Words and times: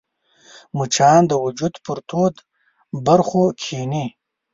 مچان 0.77 1.21
د 1.27 1.31
وجود 1.45 1.73
پر 1.85 1.97
تودو 2.09 2.43
برخو 3.07 3.43
کښېني 3.59 4.05